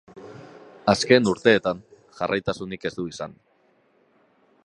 Azken 0.93 1.29
urteetan 1.33 1.83
jarraitasunik 2.21 2.89
ez 2.91 2.95
du 2.97 3.07
izan. 3.13 3.37